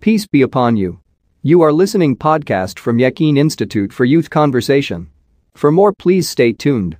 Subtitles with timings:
[0.00, 0.99] Peace be upon you.
[1.43, 5.11] You are listening podcast from Yakin Institute for Youth Conversation.
[5.53, 6.97] For more please stay tuned.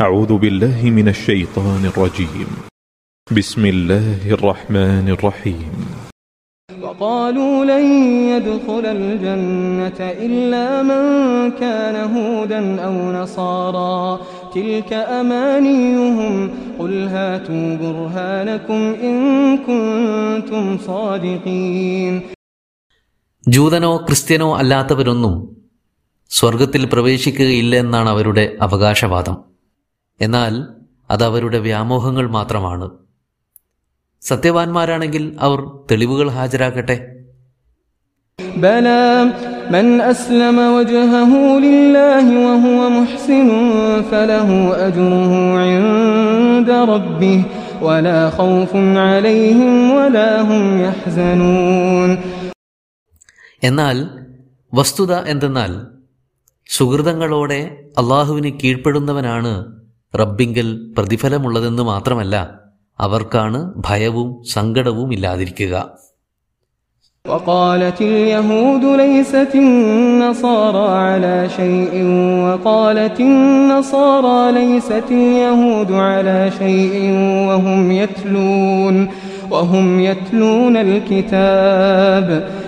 [0.00, 2.46] أعوذ بالله من الشيطان الرجيم
[3.36, 5.72] بسم الله الرحمن الرحيم
[6.69, 7.85] وقالوا لن
[8.27, 11.03] يدخل الجنة إلا من
[11.53, 14.19] كان هودا أو نصارى
[14.55, 16.33] تلك أمانيهم
[16.79, 19.17] قل هاتوا برهانكم إن
[19.59, 22.15] كنتم صادقين
[23.45, 25.33] ജൂതനോ ക്രിസ്ത്യനോ അല്ലാത്തവരൊന്നും
[26.31, 29.35] സ്വർഗത്തിൽ പ്രവേശിക്കുകയില്ല എന്നാണ് അവരുടെ അവകാശവാദം
[30.19, 30.53] എന്നാൽ
[31.09, 32.87] അത് അവരുടെ വ്യാമോഹങ്ങൾ മാത്രമാണ്
[34.21, 35.59] സത്യവാൻമാരാണെങ്കിൽ അവർ
[35.89, 36.97] തെളിവുകൾ ഹാജരാക്കട്ടെ
[38.57, 39.05] بلى
[39.69, 43.49] من أسلم وجهه لله وهو محسن
[44.11, 45.33] فله أجره
[45.63, 47.39] عند ربه
[47.81, 48.71] ولا خوف
[49.03, 52.09] عليهم ولا هم يحزنون
[53.61, 53.97] എന്നാൽ
[54.73, 55.71] വസ്തുത എന്തെന്നാൽ
[56.69, 57.61] സുഹൃതങ്ങളോടെ
[57.97, 59.51] അള്ളാഹുവിന് കീഴ്പ്പെടുന്നവനാണ്
[60.13, 60.67] റബ്ബിങ്കൽ
[60.97, 62.35] പ്രതിഫലമുള്ളതെന്ന് മാത്രമല്ല
[62.99, 65.75] അവർക്കാണ് ഭയവും സങ്കടവും ഇല്ലാതിരിക്കുക
[67.25, 71.93] وقالت اليهود ليست النصارى على شيء
[72.45, 76.95] وقالت النصارى ليست اليهود على شيء
[77.47, 78.95] وهم يتلون
[79.51, 82.27] وهم يتلون الكتاب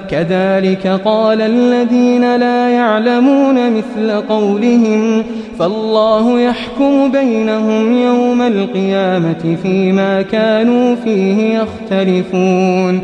[0.09, 5.23] كذلك قال الذين لا يعلمون مثل قولهم
[5.59, 12.95] فالله يحكم بينهم يوم القيامة فيما كانوا فيه يختلفون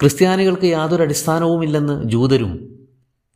[0.00, 2.52] ക്രിസ്ത്യാനികൾക്ക് യാതൊരു അടിസ്ഥാനവുമില്ലെന്ന് ജൂതരും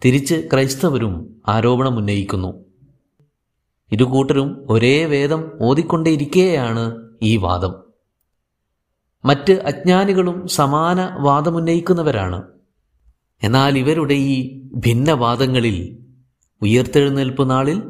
[0.02, 1.14] തിരിച്ച് ക്രൈസ്തവരും
[1.46, 2.50] ആരോപണം ഉന്നയിക്കുന്നു
[3.92, 6.84] ഇരുകൂട്ടരും ഒരേ വേദം ഓതിക്കൊണ്ടേയിരിക്കെയാണ്
[7.22, 7.72] ഈ വാദം
[9.25, 12.43] മറ്റ് അജ്ഞാനികളും സമാന വാദമുന്നയിക്കുന്നവരാണ്.
[13.43, 16.05] എന്നാൽ ഇവരുടെ ഈ ഭിന്നവാദങ്ങളിൽ
[16.61, 17.83] ഉയർത്തെഴുന്നേൽപ്പ് നാളിൽ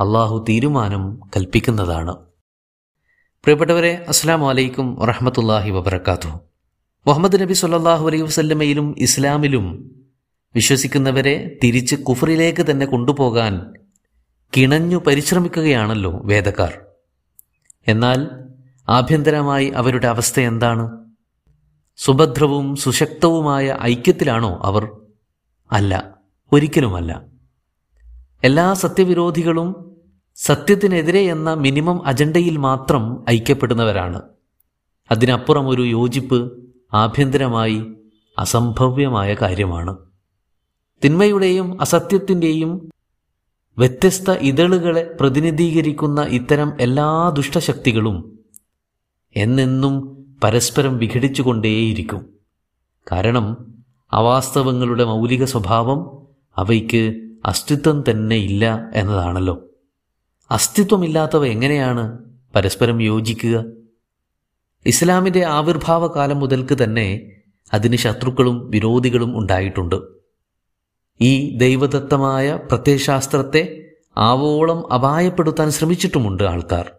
[0.00, 2.16] അള്ളാഹു തീരുമാനം കൽപ്പിക്കുന്നതാണ്.
[3.44, 6.28] പ്രിയപ്പെട്ടവരെ അസ്സാം വലൈക്കും വറഹമത്തല്ലാഹി വബർക്കാത്തു
[7.06, 9.90] മുഹമ്മദ് നബി സല്ലാഹു അലൈഹി വസല്ലമയിലും ഇസ്ലാമിലും
[10.54, 13.74] വിശ്വസിക്കുന്നവരെ തിരിച്ച് കുഫറിലേക്ക് തന്നെ കൊണ്ടുപോകാൻ
[14.56, 16.78] കിണഞ്ഞു പരിശ്രമിക്കുകയാണല്ലോ വേദക്കാർ.
[17.88, 18.43] എന്നാൽ
[18.88, 21.04] ആഭ്യന്തരമായി അവരുടെ അവസ്ഥ എന്താണ്?
[21.96, 24.88] സുഭദ്രവും സുശക്തവുമായ ഐക്യത്തിലാണോ അവർ?
[25.72, 26.18] അല്ല
[26.52, 27.22] ഒരിക്കലുമല്ല.
[28.44, 29.96] എല്ലാ സത്യവിരോധികളും
[30.36, 34.22] സത്യത്തിനെതിരെ എന്ന മിനിമം അജണ്ടയിൽ മാത്രം ഐക്യപ്പെടുന്നവരാണ്.
[35.10, 36.64] അതിനപ്പുറം ഒരു യോജിപ്പ്
[36.94, 37.84] ആഭ്യന്തരമായി
[38.38, 39.96] അസംഭവ്യമായ കാര്യമാണ്.
[41.04, 42.90] തിന്മയുടെയും അസത്യത്തിന്റെയും
[43.78, 48.33] വ്യത്യസ്ത ഇതളുകളെ പ്രതിനിധീകരിക്കുന്ന ഇത്തരം എല്ലാ ദുഷ്ടശക്തികളും
[49.36, 50.14] എന്നെന്നും
[50.44, 52.34] പരസ്പരം വിഘടിച്ചുകൊണ്ടേയിരിക്കും.
[53.12, 53.74] കാരണം
[54.12, 56.26] അവാസ്തവങ്ങളുടെ മൗലിക സ്വഭാവം
[56.58, 59.64] അവയ്ക്ക് അസ്തിത്വം തന്നെ ഇല്ല എന്നതാണല്ലോ.
[60.50, 62.18] അസ്തിത്വമില്ലാത്തവ എങ്ങനെയാണ്
[62.54, 63.64] പരസ്പരം യോജിക്കുക?
[64.86, 67.32] ഇസ്ലാമിന്റെ ആവിർഭാവ കാലം മുതൽക്ക് തന്നെ
[67.74, 70.02] അതിന് ശത്രുക്കളും വിരോധികളും ഉണ്ടായിട്ടുണ്ട്.
[71.20, 73.84] ഈ ദൈവദത്തമായ പ്രത്യയശാസ്ത്രത്തെ
[74.16, 76.92] ആവോളം അപായപ്പെടുത്താൻ ശ്രമിച്ചിട്ടുമുണ്ട് ആൾക്കാർ.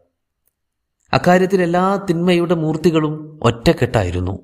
[1.13, 4.39] അക്കാര്യത്തിൽ എല്ലാ തിന്മയുടെ മൂർത്തികളും ഒറ്റക്കെട്ടായിരുന്നു.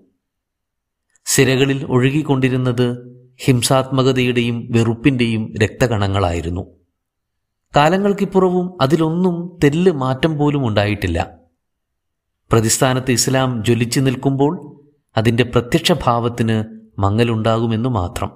[1.26, 6.66] സിരകളിൽ ഒഴുകിക്കൊണ്ടിരുന്നത് ഹിംസാത്മകതയുടെയും വെറുപ്പിന്റെയും രക്തകണങ്ങളായിരുന്നു.
[7.76, 11.38] കാലങ്ങൾക്കിപ്പുറവും അതിലൊന്നും തെല്ല് മാറ്റം പോലും ഉണ്ടായിട്ടില്ല.
[12.52, 14.82] പ്രതിസ്ഥാനത്ത് ഇസ്ലാം ജ്വലിച്ചു നിൽക്കുമ്പോൾ
[15.18, 16.64] അതിന്റെ പ്രത്യക്ഷഭാവത്തിന്
[17.00, 18.32] മങ്ങലുണ്ടാകുമെന്നു മാത്രം.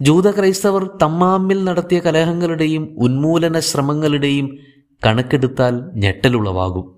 [0.00, 4.58] ജൂത ക്രൈസ്തവർ തമ്മാമിൽ നടത്തിയ കലഹങ്ങളുടെയും ഉന്മൂലന ശ്രമങ്ങളുടെയും
[5.06, 6.93] കണക്കെടുത്താൽ ഞെട്ടലുളവാകും.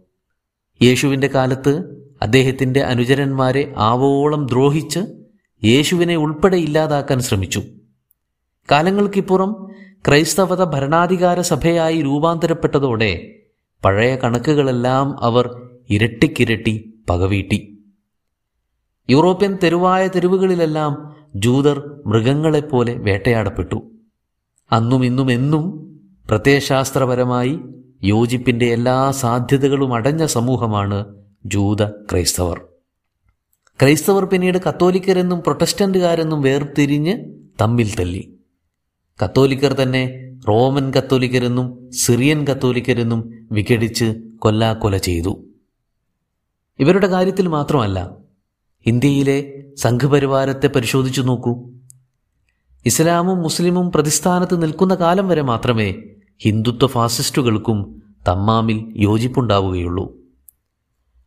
[0.82, 4.98] യേശുവിന്റെ കാലത്ത് അദ്ദേഹത്തിന്റെ അനുചരന്മാരെ ആവോളം ദ്രോഹിച്ച്
[5.64, 7.62] യേശുവിനെ ഉൾപ്പെടെ ഇല്ലാതാക്കാൻ ശ്രമിച്ചു.
[8.70, 9.68] കാലങ്ങൾക്കിപ്പുറം
[10.08, 13.34] ക്രൈസ്തവത ഭരണാധികാര സഭയായി രൂപാന്തരപ്പെട്ടതോടെ
[13.84, 17.78] പഴയ കണക്കുകളെല്ലാം അവർ ഇരട്ടിക്കിരട്ടി പകവീട്ടി.
[19.10, 23.90] യൂറോപ്യൻ തെരുവായ തെരുവുകളിലെല്ലാം ജൂതർ മൃഗങ്ങളെപ്പോലെ വേട്ടയാടപ്പെട്ടു.
[24.72, 25.86] അന്നും ഇന്നും എന്നും
[26.28, 27.60] പ്രത്യയശാസ്ത്രപരമായി
[28.02, 31.04] യോജിപ്പിന്റെ എല്ലാ സാധ്യതകളും അടഞ്ഞ സമൂഹമാണ്
[31.46, 32.60] ജൂത ക്രൈസ്തവർ.
[33.80, 37.24] ക്രൈസ്തവർ പിന്നീട് കത്തോലിക്കരെന്നും പ്രൊട്ടസ്റ്റന്റുകാരെന്നും വേർതിരിഞ്ഞ്
[37.60, 38.38] തമ്മിൽ തല്ലി.
[39.24, 45.44] കത്തോലിക്കർ തന്നെ റോമൻ കത്തോലിക്കരെന്നും സിറിയൻ കത്തോലിക്കരെന്നും വിഘടിച്ച് കൊല്ലാക്കൊല ചെയ്തു.
[46.78, 48.10] ഇവരുടെ കാര്യത്തിൽ മാത്രമല്ല
[48.86, 51.68] ഇന്ത്യയിലെ സംഘപരിവാരത്തെ പരിശോധിച്ചു നോക്കൂ.
[52.86, 56.02] ഇസ്ലാമും മുസ്ലിമും പ്രതിസ്ഥാനത്ത് നിൽക്കുന്ന കാലം വരെ മാത്രമേ
[56.38, 60.16] ഹിന്ദുത്വ ഫാസിസ്റ്റുകൾക്കും തമ്മാമിൽ യോജിപ്പുണ്ടാവുകയുള്ളൂ.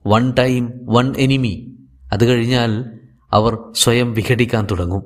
[0.07, 1.73] One time one enemy.
[2.13, 2.85] അത് കഴിഞ്ഞാൽ
[3.31, 5.03] അവർ സ്വയം വിഘടിക്കാൻ തുടങ്ങും.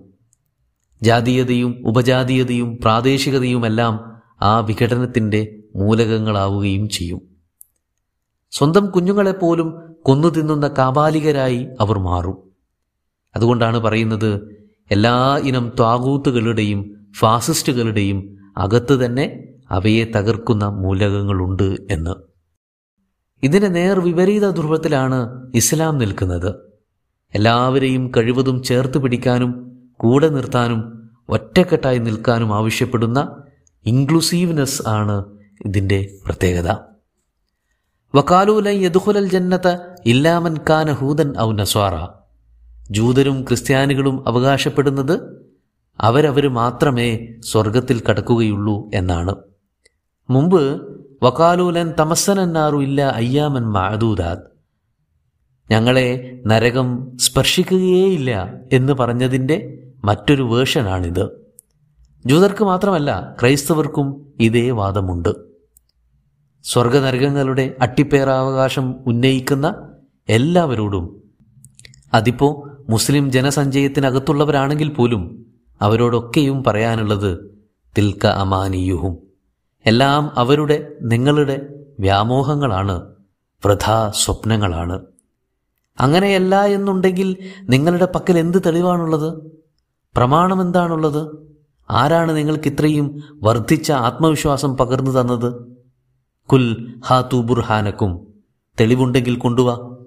[1.02, 7.22] ജാതീയതയും ഉപജാതീയതയും പ്രാദേശികതയുമെല്ലാം ആ വിഘടനത്തിന്റെ മൂലകങ്ങളാവുകയും ചെയ്യും.
[8.52, 12.38] സ്വന്തം കുഞ്ഞുങ്ങളെപ്പോലും കൊന്നു തിന്നുന്ന കാബാലികരായി അവർ മാറും.
[13.36, 14.58] അതുകൊണ്ടാണ് പറയുന്നത്
[14.92, 22.16] എല്ലാ ഇനം ത്വാകൂത്തുകളുടെയും ഫാസിസ്റ്റുകളുടെയും അകത്ത് തന്നെ അവയെ തകർക്കുന്ന മൂലകങ്ങളുണ്ട് എന്ന്.
[23.44, 26.56] ഇതിന് നേർ വിപരീത ധ്രുവത്തിലാണ് ഇസ്ലാം നിൽക്കുന്നത്.
[27.36, 29.52] എല്ലാവരെയും കഴിവതും ചേർത്ത് പിടിക്കാനും
[29.98, 33.44] കൂടെ നിർത്താനും ഒറ്റക്കെട്ടായി നിൽക്കാനും ആവശ്യപ്പെടുന്ന
[33.86, 35.26] ഇൻക്ലൂസീവ്നെസ് ആണ്
[35.66, 36.70] ഇതിന്റെ പ്രത്യേകത.
[38.16, 42.08] വക്കാലൂല യദുഹുലൽ ജന്നത്ത് ഇല്ലാമൻ കാന ഹൂദൻ ഔ നസ്വാറ.
[42.92, 45.16] ജൂതരും ക്രിസ്ത്യാനികളും അവകാശപ്പെടുന്നത്
[46.00, 49.36] അവരവർ മാത്രമേ സ്വർഗത്തിൽ കടക്കുകയുള്ളൂ എന്നാണ്.
[50.30, 50.82] മുമ്പ്
[51.24, 54.54] വക്കാലൂലൻ തമസ്സനന്നാറു ഇല്ല അയ്യാമൻ മാദൂദാദ്
[55.72, 61.30] ഞങ്ങളെ നരകം സ്പർശിക്കുകയേയില്ല എന്ന് പറഞ്ഞതിന്റെ മറ്റൊരു വേർഷനാണിത്.
[62.26, 65.36] ജൂതർക്ക് മാത്രമല്ല ക്രൈസ്തവർക്കും ഇതേ വാദമുണ്ട്.
[66.64, 69.90] സ്വർഗനരകങ്ങളുടെ അട്ടിപ്പേറാവകാശം ഉന്നയിക്കുന്ന
[70.30, 71.24] എല്ലാവരോടും
[72.14, 75.46] അതിപ്പോ മുസ്ലിം ജനസഞ്ചയത്തിനകത്തുള്ളവരാണെങ്കിൽ പോലും
[75.82, 77.62] അവരോടൊക്കെയും പറയാനുള്ളത്
[77.98, 79.33] തിൽക്ക അമാനിയുഹും.
[79.86, 83.02] എല്ലാം അവരുടെ നിങ്ങളുടെ വ്യാമോഹങ്ങളാണ്
[83.66, 85.02] വൃഥാ സ്വപ്നങ്ങളാണ്.
[86.00, 89.52] അങ്ങനെയല്ല എന്നുണ്ടെങ്കിൽ നിങ്ങളുടെ പക്കൽ എന്ത് തെളിവാണുള്ളത്?
[90.16, 91.38] പ്രമാണം എന്താണുള്ളത്?
[91.90, 95.78] ആരാണ് നിങ്ങൾക്ക് ഇത്രയും വർദ്ധിച്ച ആത്മവിശ്വാസം പകർന്നു തന്നത്?
[96.54, 98.34] കുൽ ഹാത്തു ബുർഹാനക്കും
[98.80, 99.98] തെളിവുണ്ടെങ്കിൽ കൊണ്ടുവാ.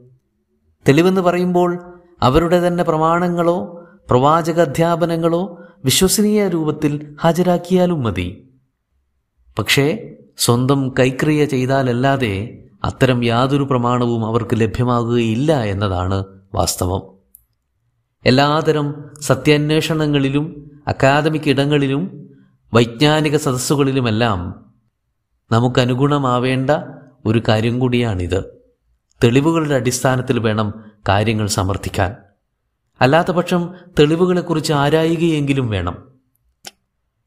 [0.89, 8.46] തെളിവെന്ന് പറയുമ്പോൾ അവരുടെ തന്നെ പ്രമാണങ്ങളോ പ്രവാചക അധ്യാപനങ്ങളോ വിശ്വസനീയ രൂപത്തിൽ ഹാജരാക്കിയാലും മതി.
[9.59, 16.25] പക്ഷേ സ്വന്തം കൈക്രിയ ചെയ്താലല്ലാതെ അത്തരം യാതൊരു പ്രമാണവും അവർക്ക് ലഭ്യമാകുകയില്ല എന്നതാണ്
[16.55, 17.03] വാസ്തവം.
[18.27, 22.31] എല്ലാതരം സത്യാന്വേഷണങ്ങളിലും അക്കാദമിക് ഇടങ്ങളിലും
[22.75, 24.67] വൈജ്ഞാനിക സദസ്സുകളിലുമെല്ലാം
[25.53, 26.71] നമുക്കനുഗുണമാവേണ്ട
[27.27, 28.45] ഒരു കാര്യം കൂടിയാണിത്.
[29.25, 32.17] തെളിവുകളുടെ അടിസ്ഥാനത്തിൽ വേണം കാര്യങ്ങൾ സമർത്ഥിക്കാൻ.
[33.01, 36.09] അല്ലാത്തപക്ഷം തെളിവുകളെക്കുറിച്ച് ആരായുകയെങ്കിലും വേണം.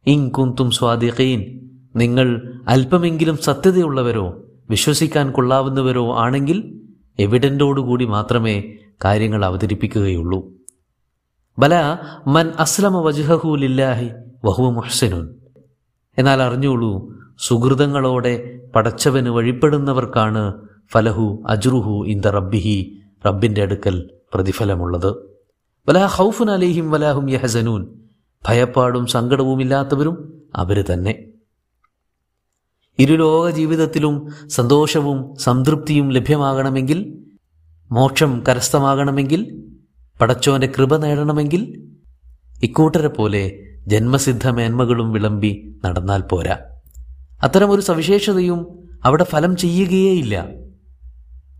[0.05, 4.39] ഇൻ കുന്തും സ്വാദിഖീൻ നിങ്ങൾ അല്പമെങ്കിലും സത്യതയുള്ളവരോ
[4.69, 6.81] വിശ്വസിക്കാൻ കൊള്ളാവുന്നവരോ ആണെങ്കിൽ
[7.19, 8.73] എവിഡന്റോടുകൂടി മാത്രമേ
[9.05, 10.51] കാര്യങ്ങൾ അവതരിപ്പിക്കുകയുള്ളൂ.
[11.59, 11.97] ബല
[12.27, 14.09] മൻ അസ്ലമ വജുഹു ലില്ലാഹി
[14.45, 15.29] വഹു മുഹ്സനുൻ.
[16.17, 20.53] എന്നാൽ അറിഞ്ഞോളൂ സുഹൃതങ്ങളോടെ പടച്ചവന് വഴിപ്പെടുന്നവർക്കാണ്
[20.91, 25.15] ഫലഹു അജ്റുഹു ഇന്ദ റബ്ബിഹി റബ്ബിന്റെ അടുക്കൽ പ്രതിഫലമുള്ളത്.
[25.89, 27.87] വലാ ഹൗഫുൻ അലേഹിം വലാഹും യഹസനൂൻ.
[28.47, 31.28] ഭയപ്പാടും സങ്കടവുമില്ലാത്തവരും അവർ തന്നെ.
[32.99, 37.19] ഇരുലോക ജീവിതത്തിലും സന്തോഷവും സംതൃപ്തിയും ലഭ്യമാകണമെങ്കിൽ
[37.91, 39.63] മോക്ഷം കരസ്ഥമാകണമെങ്കിൽ
[40.21, 41.89] പടച്ചോന്റെ കൃപ നേടണമെങ്കിൽ
[42.63, 46.57] ഇക്കൂട്ടരെ പോലെ ജന്മസിദ്ധ മേന്മകളും വിളമ്പി നടന്നാൽ പോരാ.
[47.43, 48.67] അത്തരമൊരു സവിശേഷതയും
[49.03, 50.47] അവിടെ ഫലം ചെയ്യുകയേയില്ല.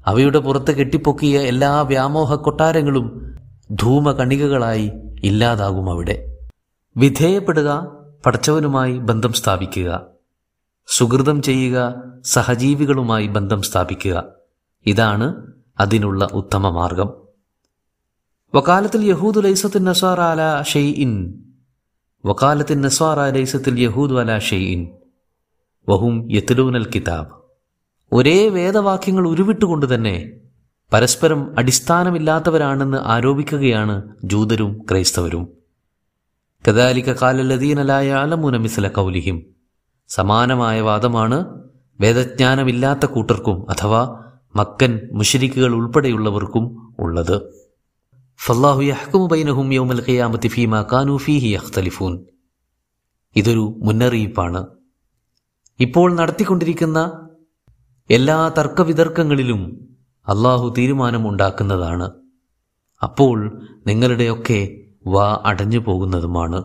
[0.05, 3.35] അവയുടെ പുറത്ത് കെട്ടിപ്പൊക്കിയ എല്ലാ വ്യാമോഹ കൊട്ടാരങ്ങളും
[3.71, 4.91] ധൂമകണികകളായി
[5.23, 6.37] ഇല്ലാതാകും അവിടെ.
[6.97, 7.91] വിധേയപ്പെടുക
[8.25, 10.18] പടച്ചവനുമായി ബന്ധം സ്ഥാപിക്കുക.
[10.91, 11.95] സുഹൃതം ചെയ്യുക
[12.25, 14.23] സഹജീവികളുമായി ബന്ധം സ്ഥാപിക്കുക.
[14.85, 17.13] ഇതാണ് അതിനുള്ള ഉത്തമ മാർഗം.
[18.55, 21.43] വക്കാലത്തിൽ യഹൂദ് ലൈസത്തിൻ നസ്വാർ അല ഷെയ് ഇൻ
[22.25, 24.89] വക്കാലത്തിൻ നസ്വാർ ലൈസത്തിൽ യഹൂദ് അല ഷെയ് ഇൻ
[25.89, 27.27] വഹും യത്തിലൂനൽ കിതാബ്.
[28.11, 30.31] ഒരേ വേദവാക്യങ്ങൾ ഉരുവിട്ടുകൊണ്ട് തന്നെ
[30.93, 35.47] പരസ്പരം അടിസ്ഥാനമില്ലാത്തവരാണെന്ന് ആരോപിക്കുകയാണ് ജൂതരും ക്രൈസ്തവരും.
[36.69, 39.58] കദാലിക കാലലദീനലായ അലമുന മിസ്ല കൗലിഹിം.
[40.09, 41.45] സമാനമായ വാദമാണ്
[42.01, 44.23] വേദജ്ഞാനമില്ലാത്ത കൂട്ടർക്കും അഥവാ
[44.55, 47.41] മക്കൻ മുഷരിക്കുകൾ ഉൾപ്പെടെയുള്ളവർക്കും ഉള്ളത്.
[48.45, 50.47] ഫല്ലാഹു യഹ്കുമു ബൈനഹും യൗമൽ ഖിയാമത്തി
[51.17, 52.25] ഫീഹി യഖ്തലിഫൂൻ.
[53.35, 54.67] ഇതൊരു മുന്നറിയിപ്പാണ്.
[55.79, 57.27] ഇപ്പോൾ നടത്തിക്കൊണ്ടിരിക്കുന്ന
[58.09, 59.89] എല്ലാ തർക്കവിതർക്കങ്ങളിലും
[60.27, 62.11] അള്ളാഹു തീരുമാനം ഉണ്ടാക്കുന്നതാണ്
[63.03, 66.63] അപ്പോൾ നിങ്ങളുടെയൊക്കെ വാ അടഞ്ഞു പോകുന്നതുമാണ്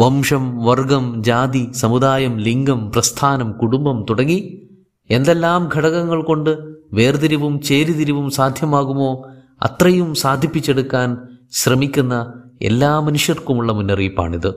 [0.00, 4.68] വംശം വർഗം ജാതി സമുദായം ലിംഗം പ്രസ്ഥാനം കുടുംബം തുടങ്ങി
[5.10, 6.58] എന്തെല്ലാം ഘടകങ്ങൾ കൊണ്ട്
[6.92, 9.26] വേർതിരിവും ചേരിതിരിവും സാധ്യമാകുമോ
[9.62, 11.16] അത്രയും സാധിപ്പിച്ചെടുക്കാൻ
[11.52, 14.54] ശ്രമിക്കുന്ന എല്ലാ മനുഷ്യർക്കുമുള്ള മുന്നറിയിപ്പാണിത്.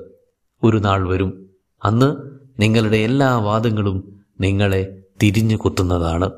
[0.63, 1.49] ഒരു നാൾ വരും.
[1.83, 2.15] അന്ന്
[2.59, 6.31] നിങ്ങളുടെ എല്ലാ വാദങ്ങളും നിങ്ങളെ തിരിഞ്ഞു കുത്തുന്നതാണ്.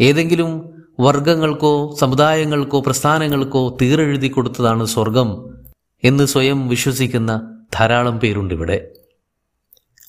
[0.00, 0.70] ഏതെങ്കിലും
[1.00, 5.46] വർഗങ്ങൾക്കോ സമുദായങ്ങൾക്കോ പ്രസ്ഥാനങ്ങൾക്കോ തീരെഴുതി കൊടുത്തതാണ് സ്വർഗം
[6.04, 8.92] എന്ന് സ്വയം വിശ്വസിക്കുന്ന ധാരാളം പേരുണ്ട് ഇവിടെ.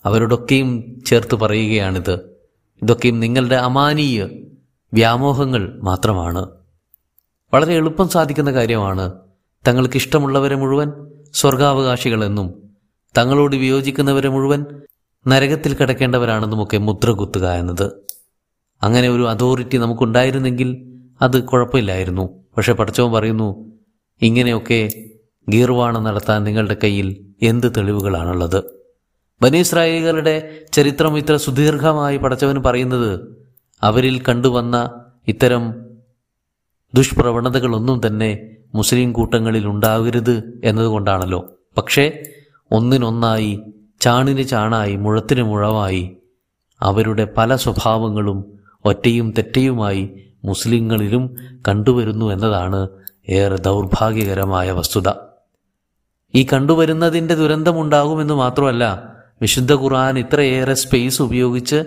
[0.05, 2.13] അവരോടൊക്കെയും ചേർത്ത് പറയുകയാണിത്.
[2.81, 4.27] ഇതൊക്കെയും നിങ്ങളുടെ അമാനീയ
[4.93, 6.49] വ്യാമോഹങ്ങൾ മാത്രമാണ്.
[7.53, 9.11] വളരെ എളുപ്പം സാധിക്കുന്ന കാര്യമാണ്.
[9.67, 10.91] തങ്ങൾക്ക് ഇഷ്ടമുള്ളവരെ മുഴുവൻ
[11.33, 12.63] സ്വർഗാവകാശികളെന്നും
[13.17, 14.65] തങ്ങളോട് വിയോജിക്കുന്നവരെ മുഴുവൻ
[15.27, 17.91] നരകത്തിൽ കിടക്കേണ്ടവരാണെന്നുമൊക്കെ മുദ്ര കുത്തുക എന്നത്.
[18.83, 22.43] അങ്ങനെ ഒരു അതോറിറ്റി നമുക്കുണ്ടായിരുന്നെങ്കിൽ അത് കുഴപ്പമില്ലായിരുന്നു.
[22.57, 23.71] പക്ഷെ പഠിച്ചവൻ പറയുന്നു
[24.21, 24.89] ഇങ്ങനെയൊക്കെ
[25.49, 28.63] ഗീർവാണം നടത്താൻ നിങ്ങളുടെ കയ്യിൽ എന്ത് തെളിവുകളാണുള്ളത്?
[29.41, 33.19] ബനീസ്രായികളുടെ ചരിത്രം ഇത്ര സുദീർഘമായി പടച്ചവന് പറയുന്നത്
[33.83, 35.85] അവരിൽ കണ്ടുവന്ന ഇത്തരം
[36.93, 41.49] ദുഷ്പ്രവണതകളൊന്നും തന്നെ മുസ്ലിം കൂട്ടങ്ങളിൽ ഉണ്ടാകരുത് എന്നതുകൊണ്ടാണല്ലോ.
[41.77, 42.23] പക്ഷേ
[42.71, 43.61] ഒന്നിനൊന്നായി
[44.01, 46.17] ചാണിന് ചാണായി മുഴത്തിന് മുഴവായി
[46.81, 50.09] അവരുടെ പല സ്വഭാവങ്ങളും ഒറ്റയും തെറ്റയുമായി
[50.45, 51.35] മുസ്ലിങ്ങളിലും
[51.67, 52.89] കണ്ടുവരുന്നു എന്നതാണ്
[53.29, 55.30] ഏറെ ദൗർഭാഗ്യകരമായ വസ്തുത.
[56.35, 59.03] ഈ കണ്ടുവരുന്നതിന്റെ ദുരന്തമുണ്ടാകുമെന്ന് മാത്രമല്ല
[59.41, 61.83] വിശുദ്ധ ഖുർആൻ ഇത്രയേറെ സ്പേസ് ഉപയോഗിച്ച്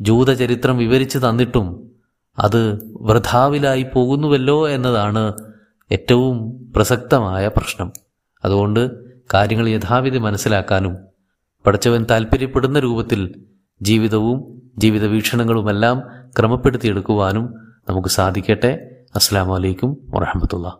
[0.00, 1.90] ജൂതചരിത്രം വിവരിച്ച് തന്നിട്ടും
[2.38, 5.34] അത് വൃഥാവിലായി പോകുന്നുവല്ലോ എന്നതാണ്
[5.92, 7.92] ഏറ്റവും പ്രസക്തമായ പ്രശ്നം.
[8.44, 8.90] അതുകൊണ്ട്
[9.34, 10.98] കാര്യങ്ങൾ യഥാവിധി മനസ്സിലാക്കാനും
[11.66, 13.44] പഠിച്ചവൻ താല്പര്യപ്പെടുന്ന രൂപത്തിൽ
[13.82, 16.02] ജീവിതവും ജീവിത വീക്ഷണങ്ങളുമെല്ലാം
[16.38, 17.54] ക്രമപ്പെടുത്തിയെടുക്കുവാനും
[17.88, 18.90] നമുക്ക് സാധിക്കട്ടെ.
[19.14, 20.78] അസ്സാം വലൈക്കും വറഹമത്തുള്ള